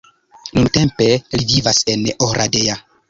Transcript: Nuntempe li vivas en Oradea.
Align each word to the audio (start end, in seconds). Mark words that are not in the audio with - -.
Nuntempe 0.57 1.09
li 1.35 1.45
vivas 1.51 1.83
en 1.97 2.11
Oradea. 2.29 2.79